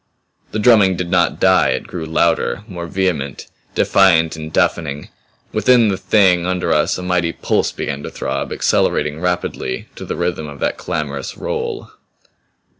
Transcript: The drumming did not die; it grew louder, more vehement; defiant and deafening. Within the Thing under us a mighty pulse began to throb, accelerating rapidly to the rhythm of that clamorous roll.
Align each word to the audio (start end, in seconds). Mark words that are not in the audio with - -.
The 0.49 0.57
drumming 0.57 0.95
did 0.95 1.11
not 1.11 1.39
die; 1.39 1.69
it 1.73 1.85
grew 1.85 2.07
louder, 2.07 2.63
more 2.67 2.87
vehement; 2.87 3.45
defiant 3.75 4.35
and 4.35 4.51
deafening. 4.51 5.09
Within 5.53 5.89
the 5.89 5.95
Thing 5.97 6.43
under 6.47 6.73
us 6.73 6.97
a 6.97 7.03
mighty 7.03 7.31
pulse 7.33 7.71
began 7.71 8.01
to 8.01 8.09
throb, 8.09 8.51
accelerating 8.51 9.21
rapidly 9.21 9.89
to 9.97 10.03
the 10.03 10.15
rhythm 10.15 10.47
of 10.47 10.59
that 10.59 10.79
clamorous 10.79 11.37
roll. 11.37 11.91